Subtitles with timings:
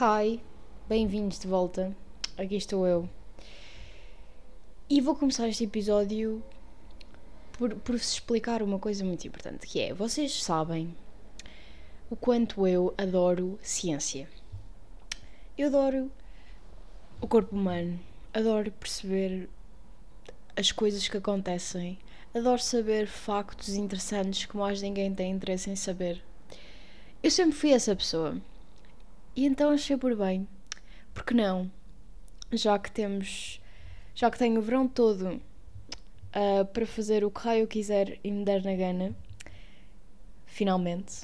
[0.00, 0.40] Hi,
[0.88, 1.94] bem-vindos de volta.
[2.38, 3.06] Aqui estou eu.
[4.88, 6.42] E vou começar este episódio
[7.52, 10.96] por, por vos explicar uma coisa muito importante, que é, vocês sabem
[12.08, 14.26] o quanto eu adoro ciência.
[15.58, 16.10] Eu adoro
[17.20, 18.00] o corpo humano,
[18.32, 19.46] adoro perceber
[20.56, 21.98] as coisas que acontecem,
[22.34, 26.24] adoro saber factos interessantes que mais ninguém tem interesse em saber.
[27.22, 28.40] Eu sempre fui essa pessoa.
[29.34, 30.46] E então achei por bem.
[31.14, 31.70] Porque não?
[32.50, 33.60] Já que temos.
[34.14, 35.40] Já que tenho o verão todo
[36.32, 39.16] uh, para fazer o que raio quiser e me der na gana,
[40.44, 41.22] finalmente.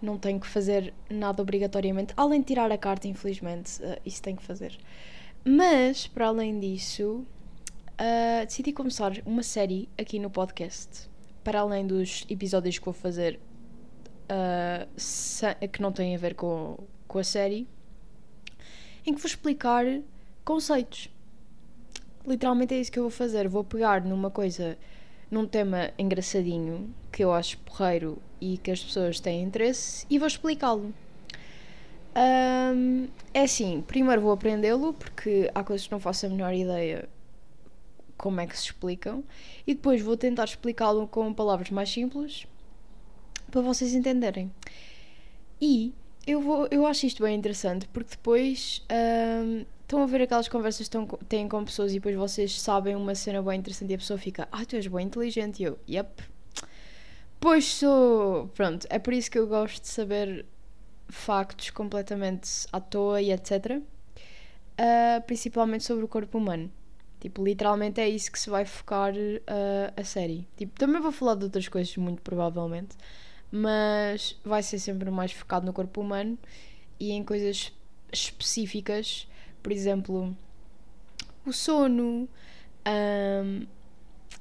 [0.00, 4.36] Não tenho que fazer nada obrigatoriamente, além de tirar a carta, infelizmente, uh, isso tenho
[4.36, 4.76] que fazer.
[5.44, 7.24] Mas, para além disso,
[7.92, 11.08] uh, decidi começar uma série aqui no podcast.
[11.44, 13.38] Para além dos episódios que vou fazer
[14.28, 16.76] uh, que não têm a ver com,
[17.12, 17.68] com a série,
[19.06, 19.84] em que vou explicar
[20.44, 21.10] conceitos.
[22.26, 23.48] Literalmente é isso que eu vou fazer.
[23.48, 24.78] Vou pegar numa coisa,
[25.30, 30.26] num tema engraçadinho que eu acho porreiro e que as pessoas têm interesse e vou
[30.26, 30.94] explicá-lo.
[32.16, 37.08] Um, é assim, primeiro vou aprendê-lo porque há coisas que não faço a menor ideia
[38.16, 39.24] como é que se explicam
[39.66, 42.46] e depois vou tentar explicá-lo com palavras mais simples
[43.50, 44.50] para vocês entenderem.
[45.60, 45.92] E
[46.26, 50.88] eu, vou, eu acho isto bem interessante porque depois um, estão a ver aquelas conversas
[50.88, 54.18] que têm com pessoas e depois vocês sabem uma cena bem interessante e a pessoa
[54.18, 55.60] fica, ah, tu és bem inteligente.
[55.60, 56.22] E eu, yep.
[57.40, 58.48] Pois sou.
[58.54, 60.46] Pronto, é por isso que eu gosto de saber
[61.08, 63.78] factos completamente à toa e etc.
[63.78, 63.82] Uh,
[64.78, 66.70] ah, principalmente sobre o corpo humano.
[67.20, 70.48] Tipo, literalmente é isso que se vai focar uh, a série.
[70.56, 72.96] Tipo, também vou falar de outras coisas, muito provavelmente
[73.52, 76.38] mas vai ser sempre mais focado no corpo humano
[76.98, 77.70] e em coisas
[78.10, 79.28] específicas,
[79.62, 80.34] por exemplo,
[81.44, 82.26] o sono,
[82.86, 83.66] um,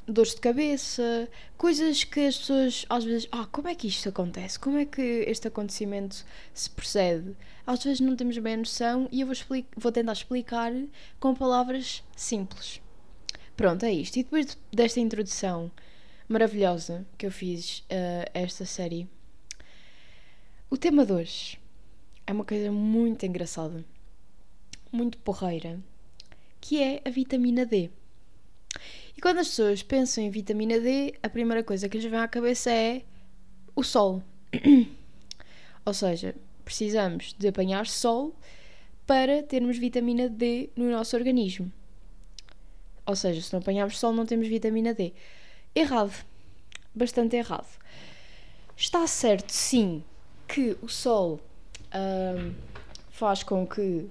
[0.07, 1.27] dores de cabeça,
[1.57, 4.57] coisas que as pessoas às vezes, ah, como é que isto acontece?
[4.57, 7.35] Como é que este acontecimento se procede?
[7.67, 9.35] Às vezes não temos bem a noção e eu vou,
[9.75, 10.71] vou tentar explicar
[11.19, 12.81] com palavras simples.
[13.55, 14.17] Pronto, é isto.
[14.17, 15.69] E depois desta introdução
[16.31, 19.07] maravilhosa que eu fiz uh, esta série.
[20.69, 21.59] O tema de hoje
[22.25, 23.83] é uma coisa muito engraçada,
[24.91, 25.79] muito porreira,
[26.61, 27.89] que é a vitamina D.
[29.15, 32.27] E quando as pessoas pensam em vitamina D, a primeira coisa que lhes vem à
[32.27, 33.03] cabeça é
[33.75, 34.23] o sol.
[35.85, 36.33] Ou seja,
[36.63, 38.33] precisamos de apanhar sol
[39.05, 41.69] para termos vitamina D no nosso organismo.
[43.05, 45.13] Ou seja, se não apanharmos sol, não temos vitamina D.
[45.73, 46.13] Errado.
[46.93, 47.67] Bastante errado.
[48.75, 50.03] Está certo, sim,
[50.47, 51.39] que o Sol
[51.95, 52.53] um,
[53.09, 54.09] faz com que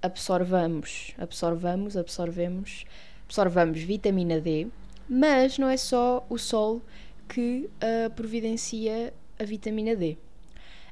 [0.00, 2.84] absorvamos, absorvamos, absorvemos,
[3.24, 4.68] absorvamos vitamina D,
[5.08, 6.80] mas não é só o Sol
[7.28, 10.16] que uh, providencia a vitamina D.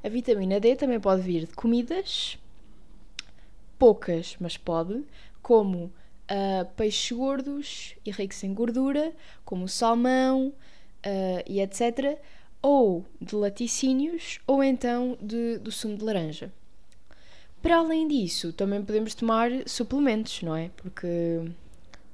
[0.02, 2.36] A vitamina D também pode vir de comidas,
[3.78, 5.04] poucas, mas pode,
[5.40, 5.92] como
[6.30, 9.12] uh, peixes gordos e ricos em gordura,
[9.44, 12.18] como o salmão uh, e etc.,
[12.62, 16.52] ou de laticínios, ou então de, do sumo de laranja.
[17.60, 20.70] Para além disso, também podemos tomar suplementos, não é?
[20.76, 21.42] Porque,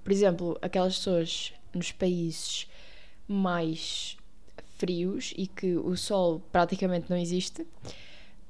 [0.03, 2.69] por exemplo, aquelas pessoas nos países
[3.27, 4.17] mais
[4.79, 7.67] frios e que o sol praticamente não existe,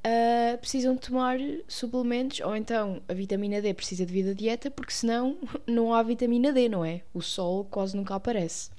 [0.05, 1.39] uh, precisam tomar
[1.69, 6.53] suplementos ou então a vitamina D precisa de vida dieta porque senão não há vitamina
[6.53, 7.03] D, não é?
[7.13, 8.71] O sol quase nunca aparece.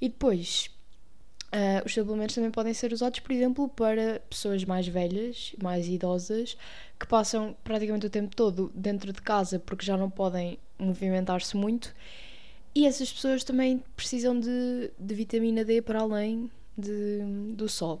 [0.00, 0.68] E depois,
[1.52, 6.56] uh, os suplementos também podem ser usados, por exemplo, para pessoas mais velhas, mais idosas,
[6.98, 11.94] que passam praticamente o tempo todo dentro de casa porque já não podem movimentar-se muito.
[12.74, 17.20] E essas pessoas também precisam de, de vitamina D para além de,
[17.54, 17.98] do sol.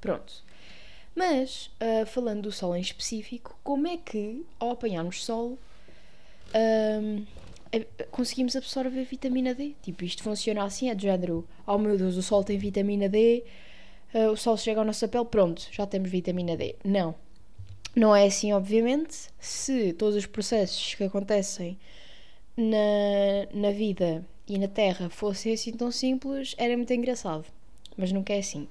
[0.00, 0.44] Pronto.
[1.16, 5.58] Mas, uh, falando do sol em específico, como é que, ao apanharmos sol,
[6.52, 7.26] uh,
[8.10, 9.74] conseguimos absorver vitamina D?
[9.82, 13.42] Tipo, isto funciona assim, é de género, oh meu Deus, o sol tem vitamina D,
[14.14, 16.76] uh, o sol chega à nossa pele, pronto, já temos vitamina D.
[16.84, 17.14] Não.
[17.94, 19.30] Não é assim, obviamente.
[19.40, 21.78] Se todos os processos que acontecem
[22.54, 27.46] na, na vida e na Terra fossem assim tão simples, era muito engraçado.
[27.96, 28.68] Mas nunca é assim.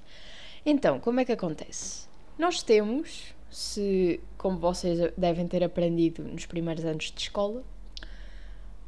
[0.64, 2.06] Então, como é que acontece?
[2.38, 7.64] Nós temos, se como vocês devem ter aprendido nos primeiros anos de escola,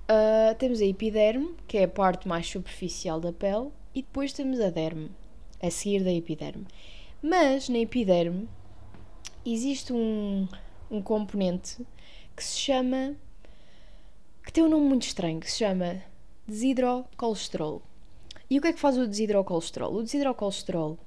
[0.05, 4.61] uh, temos a epiderme, que é a parte mais superficial da pele, e depois temos
[4.61, 5.11] a derme,
[5.63, 6.67] a seguir da epiderme.
[7.23, 8.47] Mas na epiderme
[9.47, 10.47] existe um,
[10.91, 11.79] um componente
[12.37, 13.17] que se chama.
[14.45, 16.03] que tem um nome muito estranho, que se chama
[16.47, 17.81] desidrocolesterol.
[18.51, 19.95] E o que é que faz o desidrocolesterol?
[19.95, 20.99] O desidrocolesterol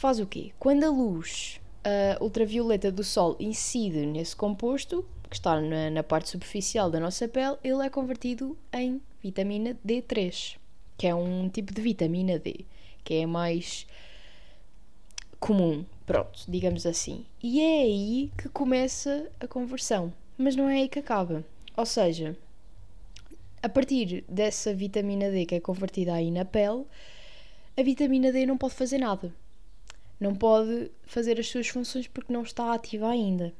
[0.00, 0.50] faz o quê?
[0.58, 6.30] Quando a luz uh, ultravioleta do Sol incide nesse composto, que está na, na, parte
[6.30, 10.56] superficial da nossa pele, ele é convertido em vitamina D3,
[10.96, 12.64] que é um tipo de vitamina D,
[13.04, 13.86] que é mais
[15.38, 17.26] comum, pronto, digamos assim.
[17.42, 21.44] E é aí que começa a conversão, mas não é aí que acaba.
[21.76, 22.34] Ou seja,
[23.62, 26.86] a partir dessa vitamina D que é convertida aí na pele,
[27.76, 29.30] a vitamina D não pode fazer nada.
[30.20, 33.52] Não pode fazer as suas funções porque não está ativa ainda.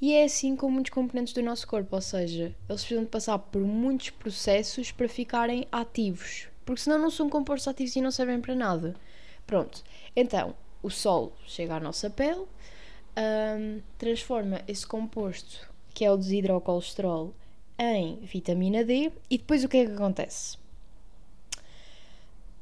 [0.00, 3.38] E é assim com muitos componentes do nosso corpo, ou seja, eles precisam de passar
[3.38, 8.38] por muitos processos para ficarem ativos, porque senão não são compostos ativos e não servem
[8.38, 8.94] para nada.
[9.46, 9.82] Pronto,
[10.14, 12.44] então o sol chega à nossa pele,
[13.16, 17.34] um, transforma esse composto, que é o desidrocolesterol,
[17.78, 20.58] em vitamina D e depois o que é que acontece?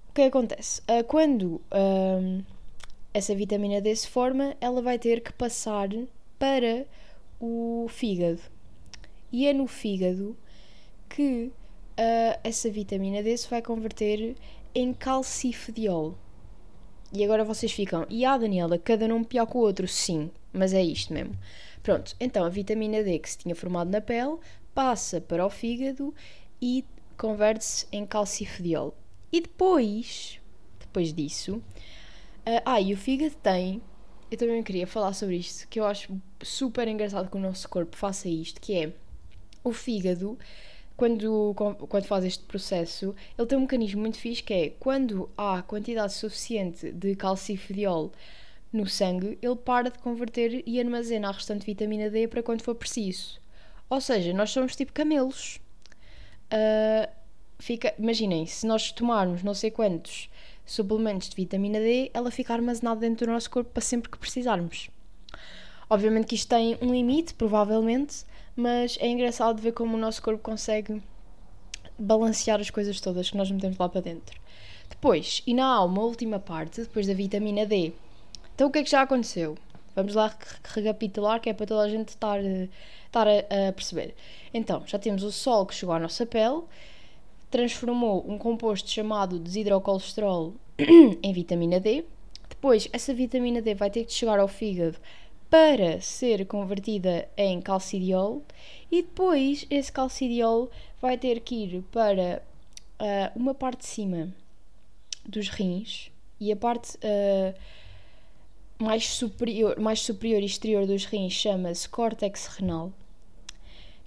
[0.09, 0.81] O que, é acontece?
[0.83, 2.45] Uh, quando uh,
[3.15, 5.89] essa vitamina D se forma, ela vai ter que passar
[6.37, 6.85] para
[7.41, 8.41] o fígado.
[9.31, 10.37] E é no fígado
[11.09, 11.53] que
[11.99, 14.37] uh, essa vitamina D se vai converter
[14.75, 16.19] em calcifediol.
[17.13, 20.75] E agora vocês ficam, e a Daniela, cada nome pior que o outro, sim, mas
[20.75, 21.39] é isto mesmo.
[21.85, 24.39] Pronto, então a vitamina D que se tinha formado na pele
[24.75, 26.13] passa para o fígado
[26.61, 26.85] e
[27.17, 28.93] converte-se em calcifediol.
[29.31, 30.41] E depois,
[30.81, 31.63] depois disso,
[32.47, 33.83] uh, ah, e o fígado tem,
[34.31, 37.97] eu também queria falar sobre isto, que eu acho super engraçado que o nosso corpo
[37.97, 38.93] faça isto, que é
[39.63, 40.39] o fígado,
[40.97, 41.55] quando,
[41.89, 46.13] quando faz este processo, ele tem um mecanismo muito fixe que é quando há quantidade
[46.13, 48.13] suficiente de calcifediol
[48.73, 52.75] no sangue, ele para de converter e armazena a restante vitamina D para quando for
[52.75, 53.41] preciso.
[53.89, 55.61] Ou seja, nós somos tipo camelos.
[56.47, 57.09] Uh,
[57.59, 60.29] fica, imaginem, se nós tomarmos não sei quantos
[60.65, 64.91] suplementos de vitamina D, ela fica armazenada dentro do nosso corpo para sempre que precisarmos.
[65.89, 68.25] Obviamente que isto tem um limite, provavelmente,
[68.57, 71.03] mas é engraçado ver como o nosso corpo consegue
[71.99, 74.41] balancear as coisas todas que nós metemos lá para dentro.
[74.89, 77.93] Depois, e não há uma última parte, depois da vitamina D.
[78.55, 79.57] Então o que é que já aconteceu?
[79.95, 80.35] Vamos lá
[80.65, 84.15] recapitular, que é para toda a gente estar, estar a, a perceber.
[84.53, 86.63] Então, já temos o sol que chegou à nossa pele,
[87.55, 90.55] transformou um composto chamado desidrocolesterol
[91.23, 92.05] em vitamina D.
[92.49, 94.99] Depois, essa vitamina D vai ter que chegar ao fígado
[95.49, 98.43] para ser convertida em calcidiol
[98.91, 100.69] e depois esse calcidiol
[101.01, 102.43] vai ter que ir para
[103.01, 104.35] uh, uma parte de cima
[105.25, 106.11] dos rins
[106.41, 107.55] e a parte uh,
[108.83, 112.93] mais superior, mais superior e exterior dos rins chama-se córtex renal,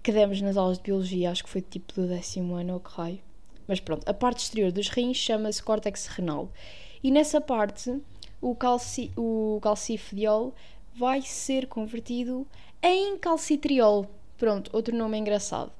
[0.03, 2.91] que demos nas aulas de biologia, acho que foi tipo do décimo ano ou que
[2.91, 3.26] raio.
[3.67, 6.49] Mas pronto, a parte exterior dos rins chama-se córtex renal.
[7.03, 8.01] E nessa parte,
[8.41, 10.53] o, calci, o calcifediol
[10.95, 12.47] vai ser convertido
[12.81, 14.07] em calcitriol.
[14.37, 15.71] Pronto, outro nome engraçado.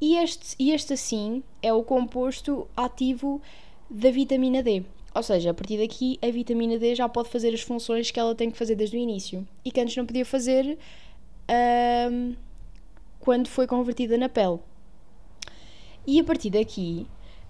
[0.00, 3.40] E este, e este assim é o composto ativo
[3.88, 4.84] da vitamina D.
[5.14, 8.34] Ou seja, a partir daqui a vitamina D já pode fazer as funções que ela
[8.34, 10.78] tem que fazer desde o início e que antes não podia fazer
[12.10, 12.34] um,
[13.20, 14.58] quando foi convertida na pele.
[16.06, 17.06] E a partir daqui,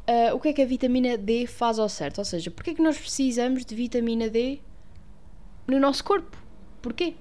[0.08, 2.18] uh, o que é que a vitamina D faz ao certo?
[2.18, 4.60] Ou seja, porquê é que nós precisamos de vitamina D
[5.66, 6.36] no nosso corpo?
[6.80, 7.14] Porquê?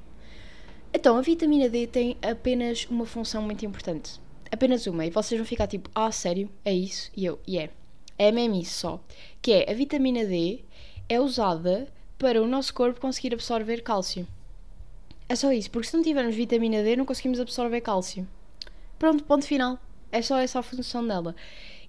[0.94, 4.20] Então, a vitamina D tem apenas uma função muito importante.
[4.52, 5.06] Apenas uma.
[5.06, 6.50] E vocês vão ficar tipo, ah, sério?
[6.66, 7.10] É isso?
[7.16, 7.72] E eu, e yeah.
[8.18, 8.28] é.
[8.28, 9.04] É mesmo isso só.
[9.42, 10.64] Que é a vitamina D
[11.08, 11.88] é usada
[12.20, 14.28] para o nosso corpo conseguir absorver cálcio.
[15.28, 18.28] É só isso, porque se não tivermos vitamina D não conseguimos absorver cálcio.
[19.00, 19.80] Pronto, ponto final.
[20.12, 21.36] É só essa a função dela.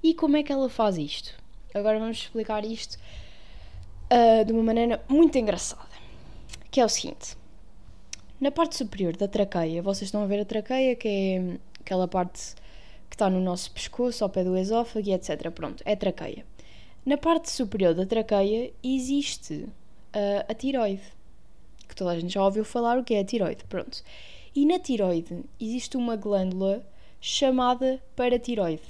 [0.02, 1.32] E como é que ela faz isto?
[1.72, 2.98] Agora vamos explicar isto
[4.10, 5.88] uh, de uma maneira muito engraçada.
[6.70, 7.36] Que é o seguinte:
[8.40, 12.54] na parte superior da traqueia, vocês estão a ver a traqueia, que é aquela parte
[13.08, 15.50] que está no nosso pescoço, ao pé do esófago e etc.
[15.50, 16.44] Pronto, é traqueia.
[17.06, 21.02] Na parte superior da traqueia existe uh, a tiroide,
[21.88, 23.64] que toda a gente já ouviu falar o que é a tiroide.
[23.68, 24.02] Pronto.
[24.54, 26.84] E na tiroide existe uma glândula
[27.20, 28.82] chamada paratiroide.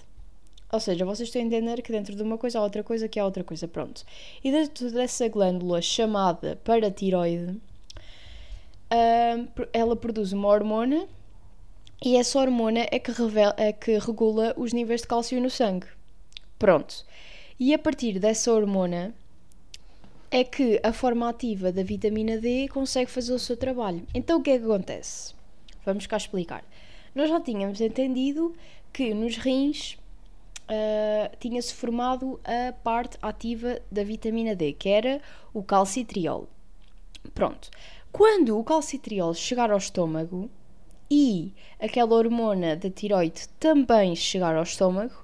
[0.72, 3.20] Ou seja, vocês estão a entender que dentro de uma coisa há outra coisa que
[3.20, 3.68] há outra coisa.
[3.68, 4.04] Pronto.
[4.42, 7.60] E dentro dessa glândula chamada paratiroide,
[9.70, 11.06] ela produz uma hormona
[12.02, 15.86] e essa hormona é que, revela, é que regula os níveis de cálcio no sangue.
[16.58, 17.04] Pronto.
[17.60, 19.14] E a partir dessa hormona,
[20.30, 24.06] é que a forma ativa da vitamina D consegue fazer o seu trabalho.
[24.14, 25.34] Então o que é que acontece?
[25.84, 26.64] Vamos cá explicar.
[27.14, 28.54] Nós já tínhamos entendido
[28.90, 29.98] que nos rins
[30.72, 35.20] uh, tinha-se formado a parte ativa da vitamina D, que era
[35.52, 36.48] o calcitriol.
[37.34, 37.70] Pronto.
[38.10, 40.50] Quando o calcitriol chegar ao estômago
[41.10, 45.14] e aquela hormona da tiroide também chegar ao estômago,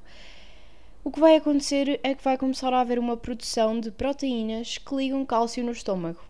[1.05, 4.95] o que vai acontecer é que vai começar a haver uma produção de proteínas que
[4.95, 6.21] ligam cálcio no estômago.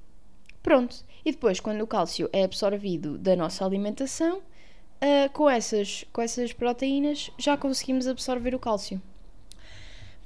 [0.62, 1.04] Pronto.
[1.24, 6.52] E depois, quando o cálcio é absorvido da nossa alimentação, uh, com, essas, com essas
[6.52, 9.00] proteínas já conseguimos absorver o cálcio.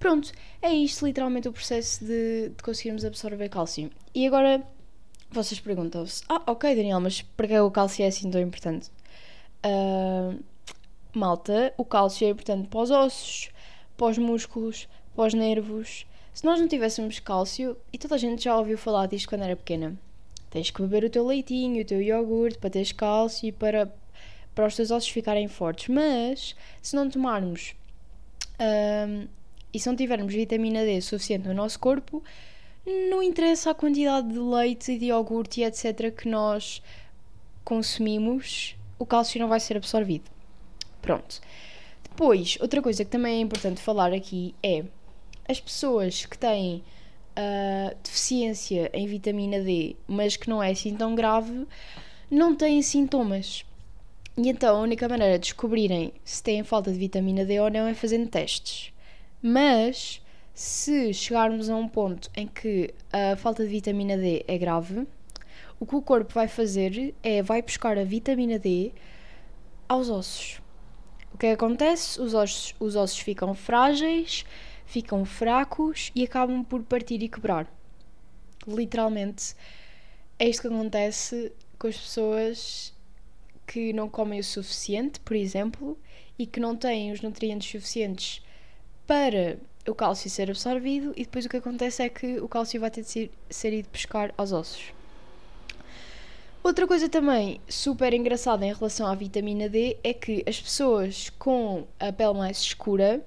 [0.03, 3.89] Pronto, é isto literalmente o processo de, de conseguirmos absorver cálcio.
[4.13, 4.61] E agora
[5.31, 8.91] vocês perguntam-se: Ah, ok, Daniel, mas para que o cálcio é assim tão importante?
[9.65, 10.43] Uh,
[11.15, 13.51] malta, o cálcio é importante para os ossos,
[13.97, 16.05] para os músculos, para os nervos.
[16.35, 19.55] Se nós não tivéssemos cálcio, e toda a gente já ouviu falar disto quando era
[19.55, 19.97] pequena,
[20.51, 23.95] tens que beber o teu leitinho, o teu iogurte para teres cálcio e para,
[24.53, 25.87] para os teus ossos ficarem fortes.
[25.87, 27.77] Mas se não tomarmos
[28.59, 29.29] um,
[29.73, 32.23] e se não tivermos vitamina D suficiente no nosso corpo,
[32.87, 36.15] não interessa a quantidade de leite e de iogurte e etc.
[36.15, 36.83] que nós
[37.65, 40.31] consumimos, o cálcio não vai ser absorvido.
[41.01, 41.41] Pronto.
[42.03, 44.85] Depois, outra coisa que também é importante falar aqui é
[45.49, 46.83] as pessoas que têm
[47.37, 51.67] uh, deficiência em vitamina D, mas que não é assim tão grave,
[52.31, 53.65] não têm sintomas.
[54.37, 57.87] E então a única maneira de descobrirem se têm falta de vitamina D ou não
[57.87, 58.92] é fazendo testes.
[59.43, 60.23] Mas
[60.55, 65.05] se chegarmos a um ponto em que a falta de vitamina D é grave,
[65.81, 68.93] o que o corpo vai fazer é vai buscar a vitamina D
[69.89, 70.63] aos ossos.
[71.35, 72.21] O que acontece?
[72.21, 74.45] Os ossos, os ossos ficam frágeis,
[74.87, 77.67] ficam fracos e acabam por partir e quebrar.
[78.65, 79.57] Literalmente,
[80.39, 82.95] é isto que acontece com as pessoas
[83.67, 85.99] que não comem o suficiente, por exemplo,
[86.39, 88.41] e que não têm os nutrientes suficientes
[89.07, 92.91] para o cálcio ser absorvido, e depois o que acontece é que o cálcio vai
[92.91, 94.93] ter de ser, ser ido pescar aos ossos.
[96.63, 101.85] Outra coisa também super engraçada em relação à vitamina D é que as pessoas com
[101.99, 103.21] a pele mais escura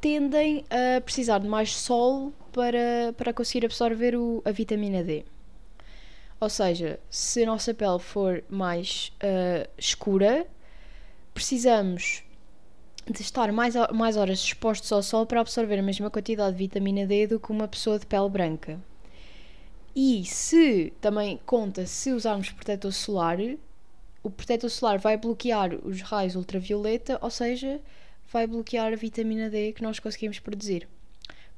[0.00, 5.24] tendem a precisar de mais sol para, para conseguir absorver o, a vitamina D.
[6.40, 10.46] Ou seja, se a nossa pele for mais uh, escura,
[11.34, 12.24] precisamos
[13.10, 17.06] de estar mais, mais horas expostos ao sol para absorver a mesma quantidade de vitamina
[17.06, 18.80] D do que uma pessoa de pele branca.
[19.94, 23.38] E se também conta se usarmos protetor solar,
[24.22, 27.80] o protetor solar vai bloquear os raios ultravioleta, ou seja,
[28.32, 30.88] vai bloquear a vitamina D que nós conseguimos produzir.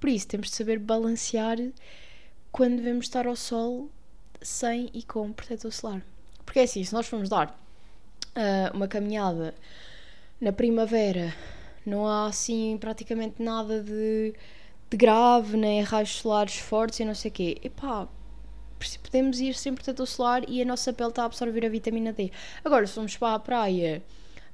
[0.01, 1.59] Por isso, temos de saber balancear
[2.51, 3.91] quando devemos estar ao sol
[4.41, 6.03] sem e com protetor solar.
[6.45, 7.51] Porque é assim, se nós formos dar
[8.37, 9.55] uh, uma caminhada
[10.41, 11.35] na primavera,
[11.87, 14.35] não há assim praticamente nada de,
[14.91, 17.59] de grave, nem raios solares fortes e não sei o quê.
[17.62, 18.09] Epá,
[19.03, 22.31] podemos ir sem protetor solar e a nossa pele está a absorver a vitamina D.
[22.64, 24.03] Agora, se formos para a praia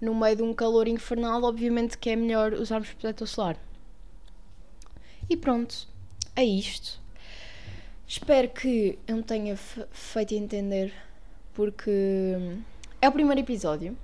[0.00, 3.56] no meio de um calor infernal, obviamente que é melhor usarmos protetor solar.
[5.28, 5.88] E pronto,
[6.34, 7.00] é isto.
[8.06, 10.92] Espero que eu me tenha feito entender,
[11.54, 12.34] porque
[13.00, 13.96] é o primeiro episódio.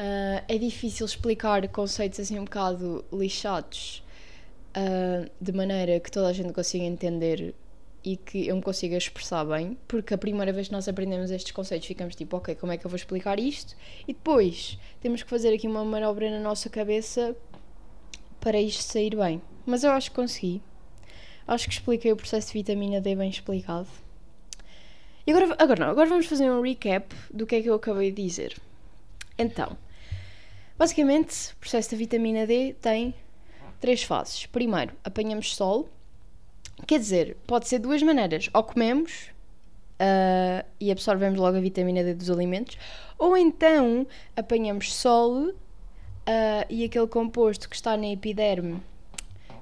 [0.00, 4.02] Uh, é difícil explicar conceitos assim um bocado lixados
[4.74, 7.54] uh, de maneira que toda a gente consiga entender
[8.02, 11.52] e que eu me consiga expressar bem, porque a primeira vez que nós aprendemos estes
[11.52, 13.76] conceitos ficamos tipo, ok, como é que eu vou explicar isto?
[14.08, 17.36] E depois temos que fazer aqui uma manobra na nossa cabeça
[18.40, 19.42] para isto sair bem.
[19.66, 20.62] Mas eu acho que consegui.
[21.46, 23.88] Acho que expliquei o processo de vitamina D bem explicado.
[25.26, 28.10] E agora, agora não, agora vamos fazer um recap do que é que eu acabei
[28.10, 28.56] de dizer.
[29.36, 29.76] Então,
[30.80, 33.14] basicamente, o processo da vitamina D tem
[33.78, 34.46] três fases.
[34.46, 35.86] Primeiro, apanhamos sol
[36.86, 38.48] Quer dizer, pode ser de duas maneiras.
[38.54, 39.30] Ou comemos
[40.00, 42.78] uh, e absorvemos logo a vitamina D dos alimentos,
[43.18, 44.06] ou então
[44.36, 45.54] apanhamos sol uh,
[46.68, 48.80] e aquele composto que está na epiderme,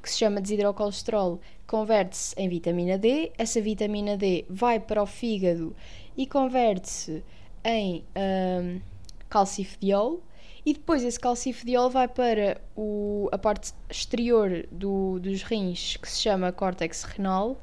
[0.02, 3.32] que se chama desidrocolesterol, converte-se em vitamina D.
[3.36, 5.74] Essa vitamina D vai para o fígado
[6.16, 7.22] e converte-se
[7.64, 8.80] em ah,
[9.28, 10.22] calcifediol
[10.68, 16.20] e depois esse calcifediol vai para o, a parte exterior do, dos rins, que se
[16.20, 17.58] chama córtex renal,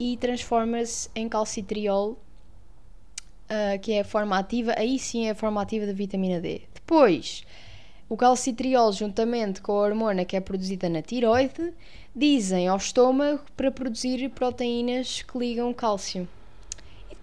[0.00, 5.62] e transforma-se em calcitriol, uh, que é a forma ativa, aí sim é a forma
[5.62, 6.62] ativa da vitamina D.
[6.74, 7.44] Depois,
[8.10, 11.74] O calcitriol, juntamente com a hormona que é produzida na tiroide,
[12.16, 16.26] dizem ao estômago para produzir proteínas que ligam cálcio.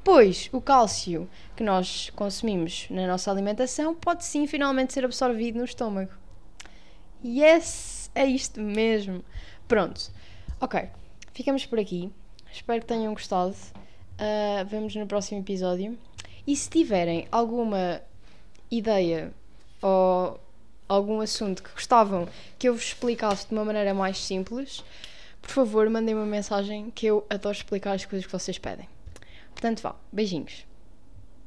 [0.05, 5.65] Depois, o cálcio que nós consumimos na nossa alimentação pode sim finalmente ser absorvido no
[5.65, 6.11] estômago.
[7.25, 8.11] Yes!
[8.13, 9.25] É isto mesmo!
[9.67, 10.11] Pronto.
[10.61, 10.87] Ok,
[11.33, 12.11] ficamos por aqui.
[12.53, 13.55] Espero que tenham gostado.
[14.13, 15.97] Uh, vemos no próximo episódio.
[16.45, 17.99] E se tiverem alguma
[18.69, 19.33] ideia
[19.81, 20.39] ou
[20.87, 24.83] algum assunto que gostavam que eu vos explicasse de uma maneira mais simples,
[25.41, 28.87] por favor, mandem uma mensagem que eu adoro explicar as coisas que vocês pedem.
[29.55, 30.65] Portanto, vá, beijinhos.